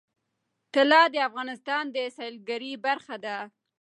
[0.73, 3.37] طلا د افغانستان د سیلګرۍ برخه ده.